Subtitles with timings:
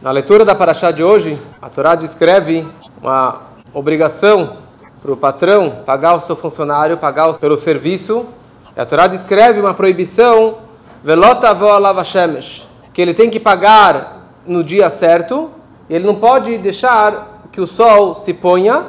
[0.00, 2.64] Na leitura da Paraxá de hoje, a Torá descreve
[3.02, 3.40] uma
[3.74, 4.58] obrigação
[5.02, 8.24] para o patrão pagar o seu funcionário, pagar pelo serviço.
[8.76, 10.58] E a Torá descreve uma proibição,
[11.02, 11.48] velota
[12.94, 15.50] que ele tem que pagar no dia certo,
[15.90, 18.84] e ele não pode deixar que o sol se ponha,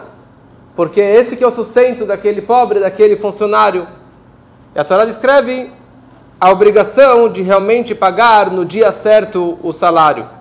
[0.76, 3.88] porque esse que é o sustento daquele pobre, daquele funcionário.
[4.76, 5.72] E a Torá descreve
[6.40, 10.38] a obrigação de realmente pagar no dia certo o salário.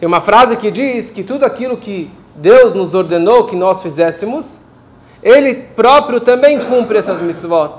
[0.00, 4.62] Tem uma frase que diz que tudo aquilo que Deus nos ordenou que nós fizéssemos,
[5.22, 7.74] Ele próprio também cumpre essas mitzvot.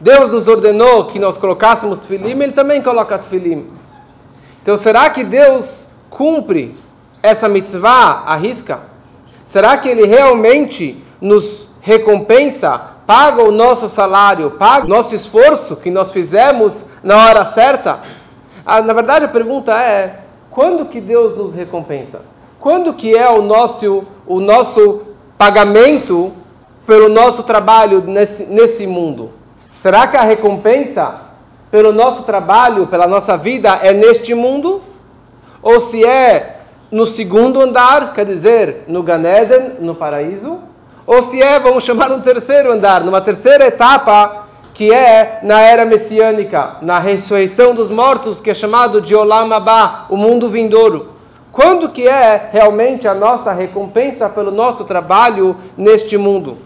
[0.00, 3.66] Deus nos ordenou que nós colocássemos tefilim, Ele também coloca tefilim.
[4.62, 6.74] Então, será que Deus cumpre
[7.22, 8.80] essa mitzvah à risca?
[9.44, 15.90] Será que Ele realmente nos recompensa, paga o nosso salário, paga o nosso esforço que
[15.90, 18.00] nós fizemos na hora certa?
[18.64, 20.23] Ah, na verdade, a pergunta é:
[20.54, 22.22] quando que Deus nos recompensa?
[22.60, 25.02] Quando que é o nosso, o nosso
[25.36, 26.32] pagamento
[26.86, 29.32] pelo nosso trabalho nesse, nesse mundo?
[29.82, 31.22] Será que a recompensa
[31.72, 34.80] pelo nosso trabalho, pela nossa vida, é neste mundo?
[35.60, 40.60] Ou se é no segundo andar, quer dizer, no Ganeden, no paraíso?
[41.04, 44.43] Ou se é, vamos chamar um terceiro andar, numa terceira etapa,
[44.74, 50.06] que é na era messiânica, na ressurreição dos mortos, que é chamado de Olam Abba,
[50.10, 51.10] o mundo vindouro.
[51.52, 56.58] Quando que é realmente a nossa recompensa pelo nosso trabalho neste mundo?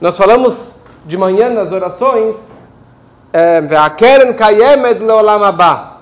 [0.00, 2.36] Nós falamos de manhã nas orações,
[3.76, 5.98] a Keren Kayemed Leolam Abba.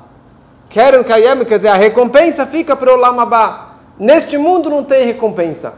[0.68, 3.66] Keren Kayemed quer dizer, a recompensa fica para o Olam Abba.
[3.98, 5.72] Neste mundo não tem recompensa.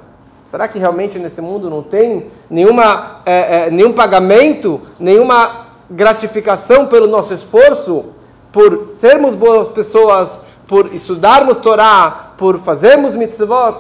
[0.44, 7.06] Será que realmente nesse mundo não tem nenhuma, é, é, nenhum pagamento, nenhuma gratificação pelo
[7.06, 8.06] nosso esforço,
[8.52, 13.78] por sermos boas pessoas, por estudarmos Torá, por fazermos mitzvot?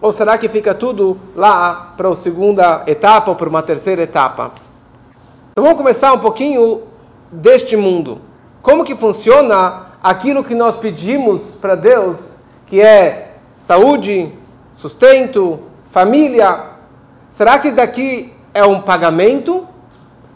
[0.00, 4.52] Ou será que fica tudo lá para a segunda etapa ou para uma terceira etapa?
[5.52, 6.82] Então vamos começar um pouquinho
[7.30, 8.20] deste mundo.
[8.62, 14.32] Como que funciona aquilo que nós pedimos para Deus, que é saúde,
[14.76, 15.60] sustento,
[15.90, 16.72] família?
[17.30, 19.68] Será que isso daqui é um pagamento?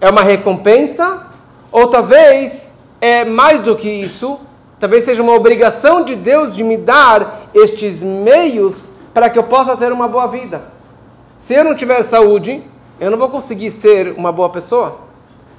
[0.01, 1.27] É uma recompensa,
[1.73, 4.39] ou talvez é mais do que isso,
[4.79, 9.77] talvez seja uma obrigação de Deus de me dar estes meios para que eu possa
[9.77, 10.63] ter uma boa vida.
[11.39, 12.63] Se eu não tiver saúde,
[13.01, 14.99] eu não vou conseguir ser uma boa pessoa.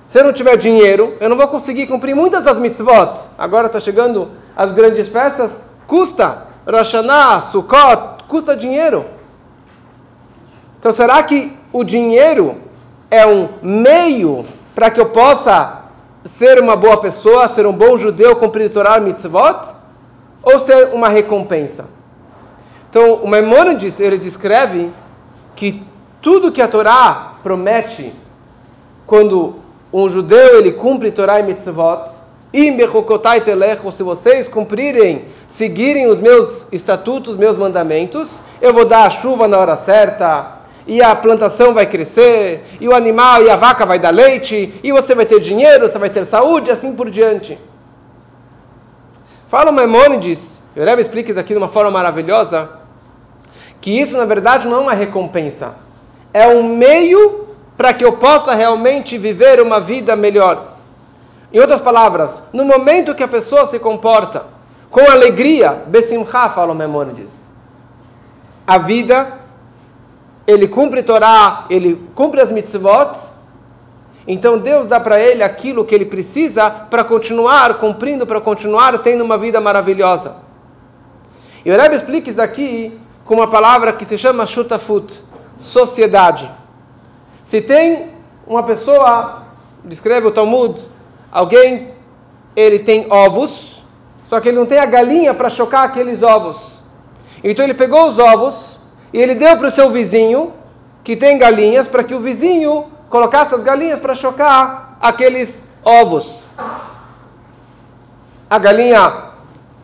[0.07, 3.19] Se eu não tiver dinheiro, eu não vou conseguir cumprir muitas das mitzvot.
[3.37, 6.47] Agora está chegando as grandes festas, custa.
[6.65, 9.05] Rosh Hashanah, Sukkot, custa dinheiro.
[10.79, 12.57] Então será que o dinheiro
[13.09, 14.45] é um meio
[14.75, 15.83] para que eu possa
[16.23, 19.73] ser uma boa pessoa, ser um bom judeu, cumprir Torah mitzvot,
[20.43, 21.89] ou ser uma recompensa?
[22.89, 24.91] Então, o Maimonides, ele descreve
[25.55, 25.83] que
[26.21, 28.13] tudo que a Torá promete
[29.05, 29.55] quando
[29.91, 32.17] um judeu ele cumpre Torah e mitzvot,
[32.53, 32.71] e
[33.91, 39.57] se vocês cumprirem, seguirem os meus estatutos, meus mandamentos, eu vou dar a chuva na
[39.57, 40.56] hora certa,
[40.87, 44.91] e a plantação vai crescer, e o animal e a vaca vai dar leite, e
[44.91, 47.59] você vai ter dinheiro, você vai ter saúde, assim por diante.
[49.47, 52.69] Fala Maimônides, o Rebbe explica isso aqui de uma forma maravilhosa,
[53.81, 55.75] que isso na verdade não é uma recompensa,
[56.33, 57.47] é um meio
[57.77, 60.73] para que eu possa realmente viver uma vida melhor.
[61.53, 64.45] Em outras palavras, no momento que a pessoa se comporta
[64.89, 67.51] com alegria, Besimcha, fala Maimônides,
[68.65, 69.46] a vida
[70.47, 73.11] ele cumpre Torá, ele cumpre as mitzvot,
[74.25, 79.23] então Deus dá para ele aquilo que ele precisa para continuar cumprindo, para continuar tendo
[79.23, 80.37] uma vida maravilhosa.
[81.65, 85.13] E o Rebbe explica isso aqui com uma palavra que se chama shutafut,
[85.59, 86.49] sociedade.
[87.43, 88.13] Se tem
[88.45, 89.43] uma pessoa,
[89.83, 90.81] descreve o Talmud,
[91.29, 91.89] alguém,
[92.55, 93.83] ele tem ovos,
[94.29, 96.81] só que ele não tem a galinha para chocar aqueles ovos.
[97.43, 98.76] Então ele pegou os ovos,
[99.13, 100.53] e ele deu para o seu vizinho,
[101.03, 106.43] que tem galinhas, para que o vizinho colocasse as galinhas para chocar aqueles ovos.
[108.49, 109.27] A galinha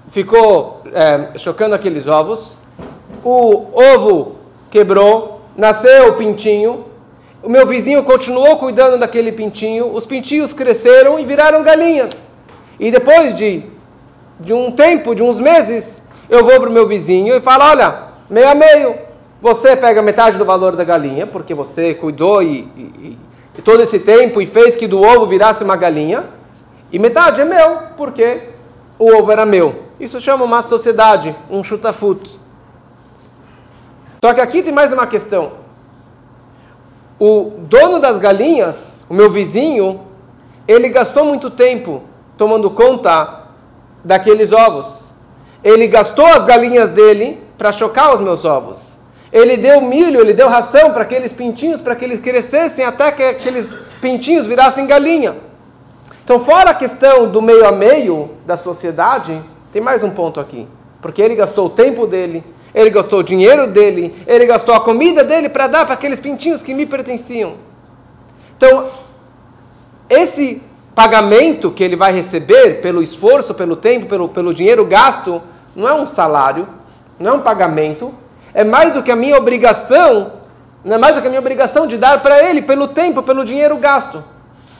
[0.10, 2.54] ficou é, chocando aqueles ovos,
[3.24, 4.36] o ovo
[4.70, 6.86] quebrou, nasceu o pintinho,
[7.42, 12.28] o meu vizinho continuou cuidando daquele pintinho, os pintinhos cresceram e viraram galinhas.
[12.80, 13.64] E depois de,
[14.40, 18.04] de um tempo, de uns meses, eu vou para o meu vizinho e falo: olha,
[18.30, 18.96] meio a meio,
[19.44, 23.20] você pega metade do valor da galinha, porque você cuidou e, e,
[23.58, 26.24] e todo esse tempo e fez que do ovo virasse uma galinha,
[26.90, 28.42] e metade é meu, porque
[28.98, 29.84] o ovo era meu.
[30.00, 32.40] Isso chama uma sociedade, um chutafut.
[34.24, 35.52] Só que aqui tem mais uma questão.
[37.20, 40.08] O dono das galinhas, o meu vizinho,
[40.66, 42.02] ele gastou muito tempo
[42.38, 43.42] tomando conta
[44.06, 45.12] daqueles ovos.
[45.62, 48.93] Ele gastou as galinhas dele para chocar os meus ovos.
[49.34, 53.24] Ele deu milho, ele deu ração para aqueles pintinhos, para que eles crescessem até que
[53.24, 55.36] aqueles pintinhos virassem galinha.
[56.24, 59.42] Então, fora a questão do meio a meio da sociedade,
[59.72, 60.68] tem mais um ponto aqui.
[61.02, 62.44] Porque ele gastou o tempo dele,
[62.76, 66.62] ele gastou o dinheiro dele, ele gastou a comida dele para dar para aqueles pintinhos
[66.62, 67.56] que me pertenciam.
[68.56, 68.92] Então,
[70.08, 70.62] esse
[70.94, 75.42] pagamento que ele vai receber pelo esforço, pelo tempo, pelo, pelo dinheiro gasto,
[75.76, 76.68] não é um salário,
[77.20, 78.14] não é um pagamento,
[78.54, 80.34] é mais do que a minha obrigação,
[80.84, 83.44] não é mais do que a minha obrigação de dar para ele pelo tempo, pelo
[83.44, 84.24] dinheiro gasto.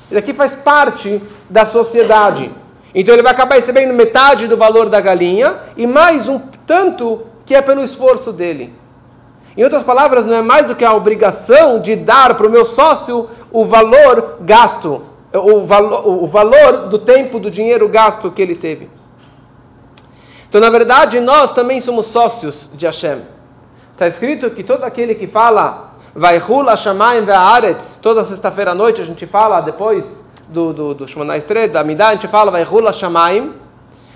[0.10, 2.52] Isso aqui faz parte da sociedade.
[2.94, 7.56] Então ele vai acabar recebendo metade do valor da galinha e mais um tanto que
[7.56, 8.74] é pelo esforço dele.
[9.56, 12.66] Em outras palavras, não é mais do que a obrigação de dar para o meu
[12.66, 18.56] sócio o valor gasto, o valor, o valor do tempo, do dinheiro gasto que ele
[18.56, 18.90] teve.
[20.50, 23.33] Então, na verdade, nós também somos sócios de Hashem.
[23.94, 29.00] Está escrito que todo aquele que fala vai rula shamayim ve'aretz, toda sexta-feira à noite
[29.00, 32.64] a gente fala, depois do, do, do Shemona Estre, da Midah, a gente fala vai
[32.64, 32.92] rula.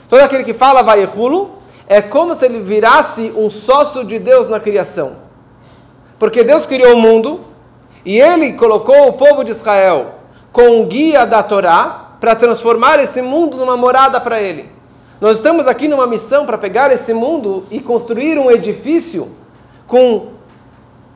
[0.10, 1.52] Todo aquele que fala vai rulo,
[1.88, 5.18] é como se ele virasse um sócio de Deus na criação.
[6.18, 7.42] Porque Deus criou o mundo
[8.04, 10.16] e ele colocou o povo de Israel
[10.52, 14.72] com o guia da Torá para transformar esse mundo numa morada para ele.
[15.22, 19.32] Nós estamos aqui numa missão para pegar esse mundo e construir um edifício
[19.88, 20.28] com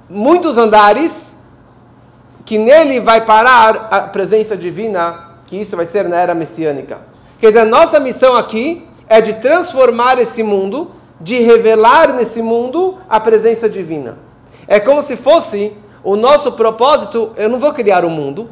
[0.09, 1.37] muitos andares,
[2.45, 6.99] que nele vai parar a presença divina, que isso vai ser na era messiânica.
[7.39, 12.97] Quer dizer, a nossa missão aqui é de transformar esse mundo, de revelar nesse mundo
[13.09, 14.17] a presença divina.
[14.67, 15.73] É como se fosse
[16.03, 18.49] o nosso propósito, eu não vou criar o um mundo,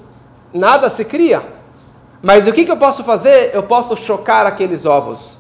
[0.54, 1.42] nada se cria.
[2.22, 3.52] Mas o que, que eu posso fazer?
[3.54, 5.40] Eu posso chocar aqueles ovos.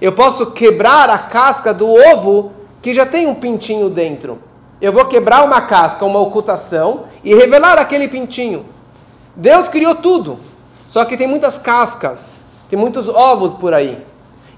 [0.00, 2.52] Eu posso quebrar a casca do ovo
[2.84, 4.38] que já tem um pintinho dentro.
[4.78, 8.66] Eu vou quebrar uma casca, uma ocultação e revelar aquele pintinho.
[9.34, 10.38] Deus criou tudo,
[10.90, 13.96] só que tem muitas cascas, tem muitos ovos por aí.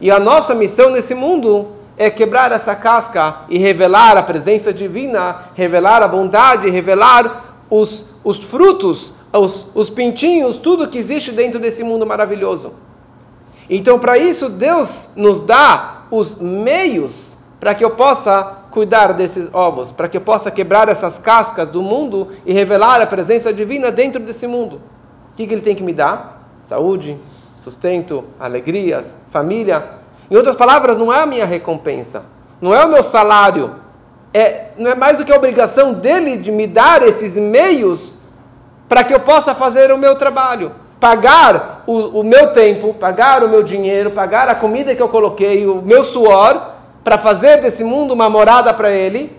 [0.01, 5.43] E a nossa missão nesse mundo é quebrar essa casca e revelar a presença divina,
[5.55, 11.85] revelar a bondade, revelar os, os frutos, os, os pintinhos, tudo que existe dentro desse
[11.85, 12.73] mundo maravilhoso.
[13.71, 17.26] Então, para isso, Deus nos dá os meios
[17.59, 21.83] para que eu possa cuidar desses ovos, para que eu possa quebrar essas cascas do
[21.83, 24.81] mundo e revelar a presença divina dentro desse mundo.
[25.33, 26.43] O que, que ele tem que me dar?
[26.61, 27.19] Saúde,
[27.57, 29.83] sustento, alegrias, família.
[30.31, 32.25] Em outras palavras, não é a minha recompensa,
[32.61, 33.77] não é o meu salário,
[34.35, 38.15] é, não é mais do que a obrigação dele de me dar esses meios
[38.89, 40.73] para que eu possa fazer o meu trabalho.
[41.01, 45.67] Pagar o, o meu tempo, pagar o meu dinheiro, pagar a comida que eu coloquei,
[45.67, 46.76] o meu suor
[47.07, 49.31] para fazer desse mundo uma morada para ele,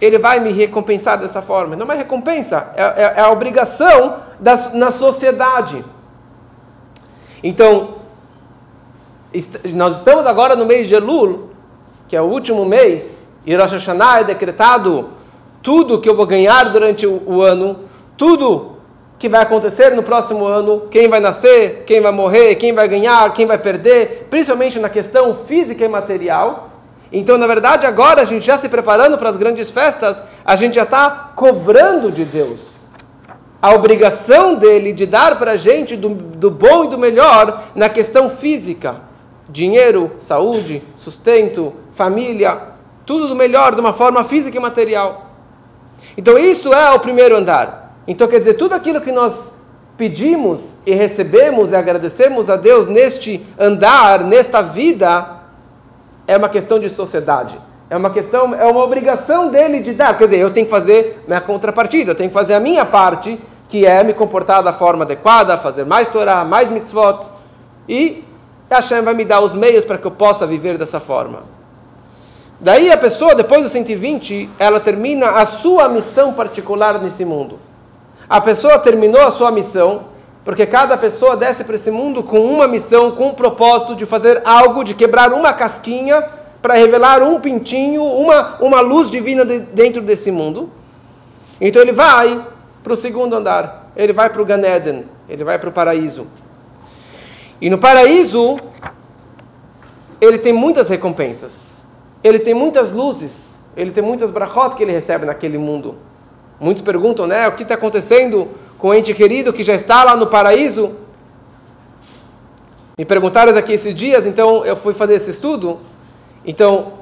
[0.00, 1.74] ele vai me recompensar dessa forma.
[1.74, 5.84] Não é recompensa, é, é, é a obrigação da, na sociedade.
[7.42, 7.96] Então,
[9.74, 11.50] nós estamos agora no mês de Elul,
[12.06, 15.08] que é o último mês, e Rosh Hashanah é decretado
[15.60, 17.80] tudo que eu vou ganhar durante o, o ano,
[18.16, 18.76] tudo
[19.18, 23.34] que vai acontecer no próximo ano, quem vai nascer, quem vai morrer, quem vai ganhar,
[23.34, 26.67] quem vai perder, principalmente na questão física e material.
[27.12, 30.74] Então, na verdade, agora a gente já se preparando para as grandes festas, a gente
[30.74, 32.78] já está cobrando de Deus
[33.60, 37.88] a obrigação dele de dar para a gente do, do bom e do melhor na
[37.88, 38.96] questão física:
[39.48, 42.58] dinheiro, saúde, sustento, família,
[43.04, 45.26] tudo do melhor de uma forma física e material.
[46.16, 47.96] Então, isso é o primeiro andar.
[48.06, 49.58] Então, quer dizer, tudo aquilo que nós
[49.96, 55.37] pedimos e recebemos e agradecemos a Deus neste andar, nesta vida,
[56.28, 57.58] é uma questão de sociedade.
[57.88, 60.16] É uma questão, é uma obrigação dele de dar.
[60.18, 63.40] Quer dizer, eu tenho que fazer minha contrapartida, eu tenho que fazer a minha parte,
[63.66, 67.26] que é me comportar da forma adequada, fazer mais Torah, mais mitzvot.
[67.88, 68.22] E
[68.70, 71.44] Hashem vai me dar os meios para que eu possa viver dessa forma.
[72.60, 77.58] Daí a pessoa, depois dos 120, ela termina a sua missão particular nesse mundo.
[78.28, 80.02] A pessoa terminou a sua missão,
[80.44, 84.40] porque cada pessoa desce para esse mundo com uma missão, com um propósito de fazer
[84.44, 86.24] algo, de quebrar uma casquinha
[86.62, 90.70] para revelar um pintinho, uma, uma luz divina de, dentro desse mundo.
[91.60, 92.44] Então ele vai
[92.82, 96.26] para o segundo andar, ele vai para o Gan Eden, ele vai para o paraíso.
[97.60, 98.56] E no paraíso,
[100.20, 101.84] ele tem muitas recompensas.
[102.22, 103.58] Ele tem muitas luzes.
[103.76, 105.96] Ele tem muitas brachot que ele recebe naquele mundo.
[106.60, 107.46] Muitos perguntam, né?
[107.48, 110.92] O que está acontecendo com o ente querido que já está lá no paraíso?
[112.96, 115.78] Me perguntaram aqui esses dias, então eu fui fazer esse estudo.
[116.44, 116.94] Então,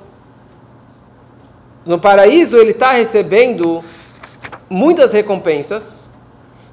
[1.84, 3.82] no paraíso ele está recebendo
[4.68, 6.10] muitas recompensas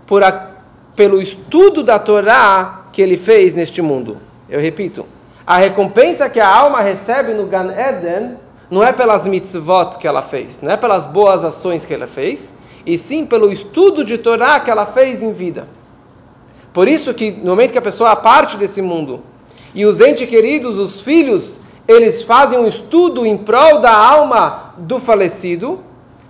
[0.08, 0.52] por a,
[0.96, 4.18] pelo estudo da Torá que ele fez neste mundo.
[4.50, 5.06] Eu repito,
[5.46, 8.38] a recompensa que a alma recebe no Gan Eden
[8.70, 12.54] não é pelas mitzvot que ela fez, não é pelas boas ações que ela fez,
[12.86, 15.68] e sim pelo estudo de Torá que ela fez em vida.
[16.74, 19.22] Por isso que no momento que a pessoa parte desse mundo
[19.76, 25.00] e os entes queridos, os filhos, eles fazem um estudo em prol da alma do
[25.00, 25.80] falecido,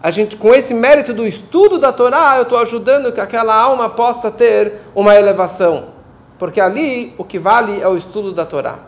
[0.02, 3.90] a gente com esse mérito do estudo da Torá, eu estou ajudando que aquela alma
[3.90, 5.94] possa ter uma elevação.
[6.38, 8.80] Porque ali o que vale é o estudo da Torá.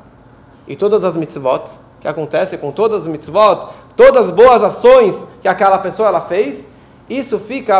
[0.67, 5.47] E todas as mitzvot, que acontece com todas as mitzvot, todas as boas ações que
[5.47, 6.65] aquela pessoa ela fez,
[7.09, 7.77] isso fica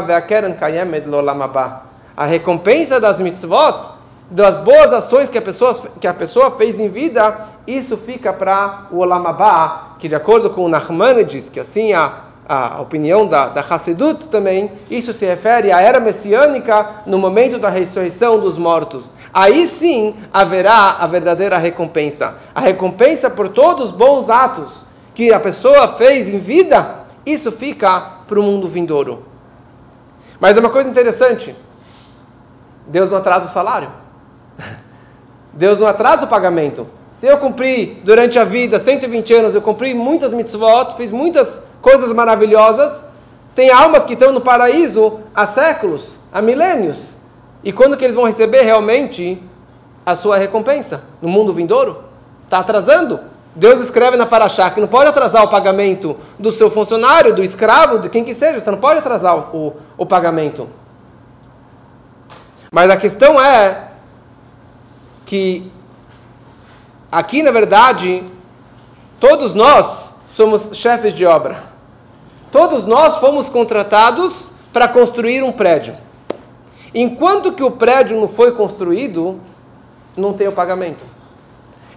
[2.18, 3.96] a recompensa das mitzvot,
[4.30, 8.88] das boas ações que a pessoa, que a pessoa fez em vida, isso fica para
[8.92, 13.62] o Olamabá, que de acordo com o Nachmanides, que assim a, a opinião da, da
[13.62, 19.14] Hassidut também, isso se refere à era messiânica no momento da ressurreição dos mortos.
[19.34, 22.36] Aí sim haverá a verdadeira recompensa.
[22.54, 28.00] A recompensa por todos os bons atos que a pessoa fez em vida, isso fica
[28.28, 29.24] para o mundo vindouro.
[30.40, 31.56] Mas é uma coisa interessante.
[32.88, 33.90] Deus não atrasa o salário.
[35.54, 36.88] Deus não atrasa o pagamento.
[37.14, 42.12] Se eu cumpri durante a vida 120 anos, eu cumpri muitas mitzvot, fiz muitas coisas
[42.12, 43.06] maravilhosas,
[43.56, 47.18] tem almas que estão no paraíso há séculos, há milênios.
[47.64, 49.42] E quando que eles vão receber realmente
[50.06, 51.04] a sua recompensa?
[51.22, 52.04] No mundo vindouro?
[52.44, 53.20] Está atrasando?
[53.56, 58.00] Deus escreve na Paraxá que não pode atrasar o pagamento do seu funcionário, do escravo,
[58.00, 60.68] de quem que seja, você não pode atrasar o, o pagamento.
[62.70, 63.92] Mas a questão é
[65.26, 65.72] que
[67.10, 68.22] aqui, na verdade,
[69.22, 71.64] todos nós somos chefes de obra.
[72.52, 75.96] Todos nós fomos contratados para construir um prédio.
[76.94, 79.40] Enquanto que o prédio não foi construído,
[80.18, 81.15] não tem o pagamento.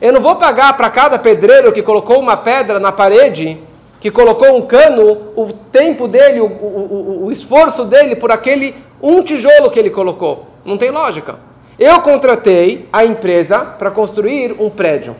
[0.00, 3.60] Eu não vou pagar para cada pedreiro que colocou uma pedra na parede,
[4.00, 9.22] que colocou um cano, o tempo dele, o, o, o esforço dele por aquele um
[9.22, 10.46] tijolo que ele colocou.
[10.64, 11.36] Não tem lógica.
[11.78, 15.16] Eu contratei a empresa para construir um prédio.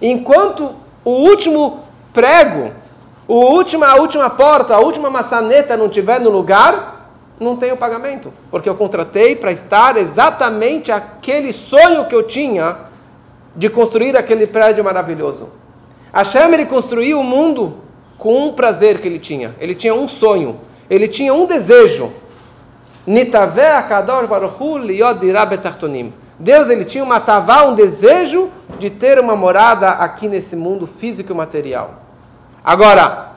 [0.00, 1.80] Enquanto o último
[2.12, 2.72] prego,
[3.26, 7.10] o última, a última porta, a última maçaneta não estiver no lugar,
[7.40, 8.32] não tem o pagamento.
[8.50, 12.85] Porque eu contratei para estar exatamente aquele sonho que eu tinha
[13.56, 15.48] de construir aquele prédio maravilhoso.
[16.12, 17.78] Hashem ele construiu o mundo
[18.18, 19.54] com um prazer que ele tinha.
[19.58, 22.12] Ele tinha um sonho, ele tinha um desejo.
[26.38, 31.32] Deus ele tinha uma tavá, um desejo de ter uma morada aqui nesse mundo físico
[31.32, 32.02] e material.
[32.64, 33.30] Agora,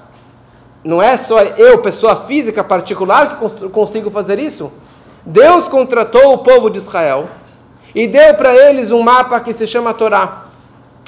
[0.83, 4.71] não é só eu, pessoa física particular, que consigo fazer isso.
[5.25, 7.27] Deus contratou o povo de Israel
[7.93, 10.45] e deu para eles um mapa que se chama Torá.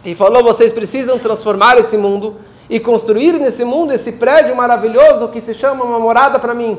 [0.04, 2.38] E falou: vocês precisam transformar esse mundo
[2.70, 6.78] e construir nesse mundo esse prédio maravilhoso que se chama uma morada para mim.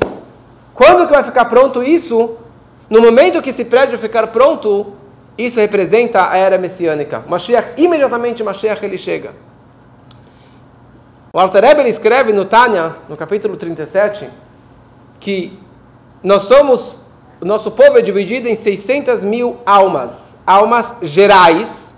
[0.75, 2.37] Quando que vai ficar pronto isso?
[2.89, 4.93] No momento que esse prédio ficar pronto,
[5.37, 7.23] isso representa a era messiânica.
[7.27, 9.31] Mashiach, imediatamente Mashiach ele chega.
[11.33, 14.29] O Alter Rebbe escreve no Tânia, no capítulo 37,
[15.19, 15.59] que
[16.23, 17.02] nós somos,
[17.43, 21.93] o nosso povo é dividido em 600 mil almas, almas gerais,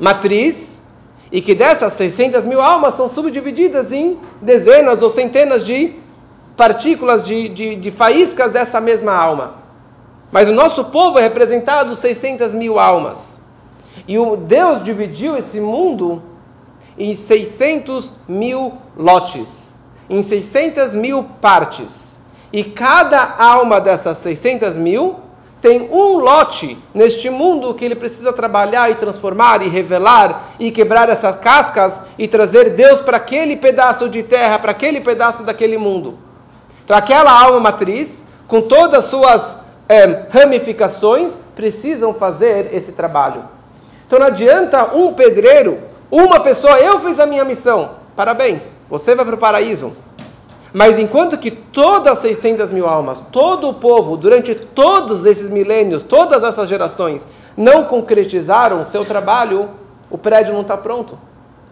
[0.00, 0.82] matriz,
[1.30, 5.94] e que dessas 600 mil almas são subdivididas em dezenas ou centenas de
[6.56, 9.54] partículas de, de, de faíscas dessa mesma alma.
[10.32, 13.40] Mas o nosso povo é representado 600 mil almas.
[14.08, 16.20] E o Deus dividiu esse mundo
[16.98, 19.78] em 600 mil lotes,
[20.08, 22.09] em 600 mil partes.
[22.52, 25.20] E cada alma dessas 600 mil
[25.60, 31.08] tem um lote neste mundo que ele precisa trabalhar e transformar e revelar e quebrar
[31.08, 36.18] essas cascas e trazer Deus para aquele pedaço de terra, para aquele pedaço daquele mundo.
[36.84, 43.44] Então, aquela alma matriz, com todas as suas é, ramificações, precisam fazer esse trabalho.
[44.06, 45.78] Então, não adianta um pedreiro,
[46.10, 49.92] uma pessoa, eu fiz a minha missão, parabéns, você vai para o paraíso.
[50.72, 56.02] Mas enquanto que todas as 600 mil almas, todo o povo, durante todos esses milênios,
[56.02, 59.70] todas essas gerações, não concretizaram seu trabalho,
[60.08, 61.18] o prédio não está pronto.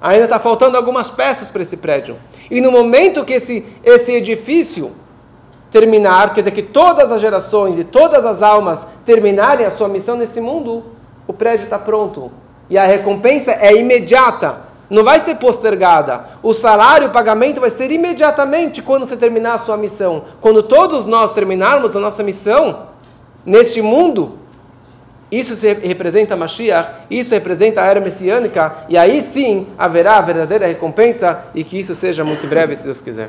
[0.01, 2.17] Ainda está faltando algumas peças para esse prédio.
[2.51, 4.93] E no momento que esse, esse edifício
[5.71, 10.17] terminar, quer dizer que todas as gerações e todas as almas terminarem a sua missão
[10.17, 10.85] nesse mundo,
[11.27, 12.33] o prédio está pronto.
[12.71, 16.25] E a recompensa é imediata, não vai ser postergada.
[16.43, 20.25] O salário, o pagamento vai ser imediatamente quando você terminar a sua missão.
[20.41, 22.89] Quando todos nós terminarmos a nossa missão
[23.45, 24.39] neste mundo,
[25.31, 31.45] isso representa Mashiach, isso representa a era messiânica, e aí sim haverá a verdadeira recompensa,
[31.55, 33.29] e que isso seja muito breve, se Deus quiser.